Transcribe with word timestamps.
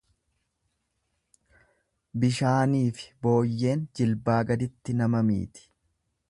Bishaaniifi 2.23 3.05
booyyeen 3.27 3.85
jilbaa 4.01 4.41
gaditti 4.53 4.97
nama 5.05 5.23
miiti. 5.31 5.69